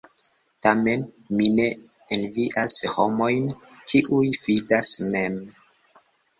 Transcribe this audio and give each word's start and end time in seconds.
Tamen 0.67 1.01
mi 1.41 1.49
ne 1.57 1.67
envias 2.17 2.79
homojn, 2.95 3.47
kiuj 3.93 4.25
fidas 4.47 4.93
mem. 5.15 5.41